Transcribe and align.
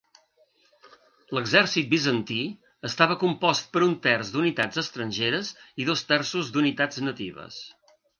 L'exèrcit 1.37 1.91
bizantí 1.91 2.37
estava 2.89 3.17
compost 3.23 3.69
per 3.75 3.83
un 3.89 3.93
terç 4.05 4.31
d'unitats 4.37 4.81
estrangeres 4.83 5.53
i 5.85 5.87
dos 5.91 6.03
terços 6.13 6.51
d'unitats 6.57 7.03
natives. 7.11 7.61